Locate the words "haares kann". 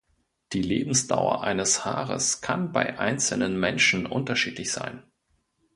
1.85-2.71